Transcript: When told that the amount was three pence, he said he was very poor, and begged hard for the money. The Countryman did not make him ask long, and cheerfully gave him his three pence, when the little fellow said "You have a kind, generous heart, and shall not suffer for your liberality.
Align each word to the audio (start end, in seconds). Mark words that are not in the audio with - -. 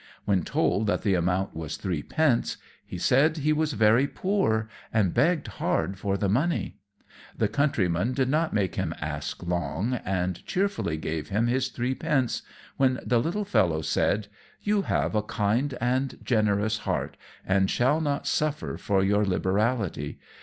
When 0.25 0.41
told 0.41 0.87
that 0.87 1.03
the 1.03 1.13
amount 1.13 1.55
was 1.55 1.77
three 1.77 2.01
pence, 2.01 2.57
he 2.83 2.97
said 2.97 3.37
he 3.37 3.53
was 3.53 3.73
very 3.73 4.07
poor, 4.07 4.67
and 4.91 5.13
begged 5.13 5.45
hard 5.45 5.95
for 5.99 6.17
the 6.17 6.27
money. 6.27 6.79
The 7.37 7.47
Countryman 7.47 8.13
did 8.13 8.27
not 8.27 8.51
make 8.51 8.73
him 8.77 8.95
ask 8.99 9.43
long, 9.45 9.93
and 10.03 10.43
cheerfully 10.47 10.97
gave 10.97 11.29
him 11.29 11.45
his 11.45 11.67
three 11.67 11.93
pence, 11.93 12.41
when 12.77 12.99
the 13.05 13.19
little 13.19 13.45
fellow 13.45 13.83
said 13.83 14.27
"You 14.63 14.81
have 14.81 15.13
a 15.13 15.21
kind, 15.21 15.77
generous 16.23 16.79
heart, 16.79 17.15
and 17.45 17.69
shall 17.69 18.01
not 18.01 18.25
suffer 18.25 18.77
for 18.77 19.03
your 19.03 19.23
liberality. 19.23 20.17